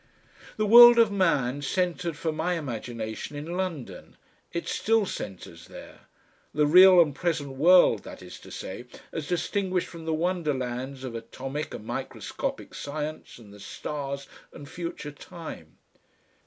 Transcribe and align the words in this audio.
The 0.57 0.65
world 0.65 0.97
of 0.97 1.11
man 1.11 1.61
centred 1.61 2.17
for 2.17 2.31
my 2.31 2.55
imagination 2.55 3.35
in 3.35 3.55
London, 3.55 4.17
it 4.51 4.67
still 4.67 5.05
centres 5.05 5.67
there; 5.67 6.07
the 6.55 6.65
real 6.65 6.99
and 6.99 7.13
present 7.13 7.51
world, 7.51 8.01
that 8.01 8.23
is 8.23 8.39
to 8.39 8.49
say, 8.49 8.85
as 9.11 9.27
distinguished 9.27 9.87
from 9.87 10.05
the 10.05 10.11
wonder 10.15 10.55
lands 10.55 11.03
of 11.03 11.13
atomic 11.13 11.75
and 11.75 11.85
microscopic 11.85 12.73
science 12.73 13.37
and 13.37 13.53
the 13.53 13.59
stars 13.59 14.27
and 14.51 14.67
future 14.67 15.11
time. 15.11 15.77